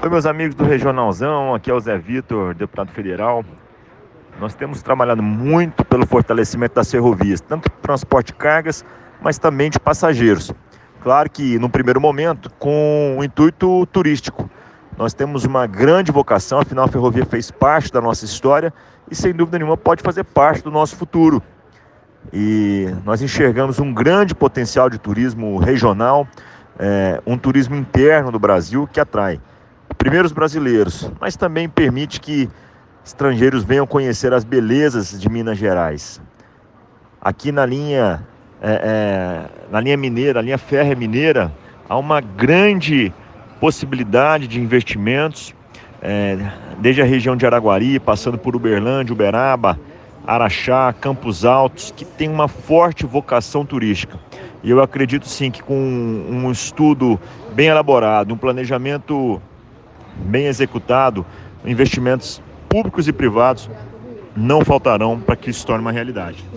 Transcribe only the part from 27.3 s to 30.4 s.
turismo interno do Brasil que atrai primeiro os